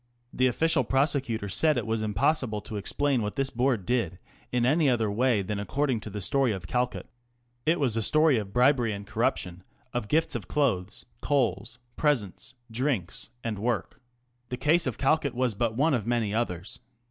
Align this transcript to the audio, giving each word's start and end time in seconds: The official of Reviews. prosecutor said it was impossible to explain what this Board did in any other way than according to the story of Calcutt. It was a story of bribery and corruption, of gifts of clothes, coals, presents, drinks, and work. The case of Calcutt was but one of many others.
The 0.33 0.47
official 0.47 0.79
of 0.79 0.85
Reviews. 0.87 0.93
prosecutor 0.93 1.47
said 1.47 1.77
it 1.77 1.85
was 1.85 2.01
impossible 2.01 2.59
to 2.61 2.75
explain 2.77 3.21
what 3.21 3.35
this 3.35 3.51
Board 3.51 3.85
did 3.85 4.17
in 4.51 4.65
any 4.65 4.89
other 4.89 5.11
way 5.11 5.43
than 5.43 5.59
according 5.59 5.99
to 5.99 6.09
the 6.09 6.21
story 6.21 6.51
of 6.51 6.65
Calcutt. 6.65 7.07
It 7.67 7.79
was 7.79 7.95
a 7.95 8.01
story 8.01 8.39
of 8.39 8.51
bribery 8.51 8.93
and 8.93 9.05
corruption, 9.05 9.63
of 9.93 10.07
gifts 10.07 10.33
of 10.33 10.47
clothes, 10.47 11.05
coals, 11.21 11.77
presents, 11.97 12.55
drinks, 12.71 13.29
and 13.43 13.59
work. 13.59 14.01
The 14.49 14.57
case 14.57 14.87
of 14.87 14.97
Calcutt 14.97 15.35
was 15.35 15.53
but 15.53 15.75
one 15.77 15.93
of 15.93 16.07
many 16.07 16.33
others. 16.33 16.79